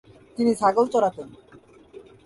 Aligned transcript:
তিনি 0.37 0.51
ছাগল 0.55 0.85
চরাতেন। 0.93 1.27